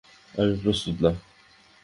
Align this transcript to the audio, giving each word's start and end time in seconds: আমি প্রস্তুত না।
আমি 0.35 0.53
প্রস্তুত 0.63 0.97
না। 1.03 1.11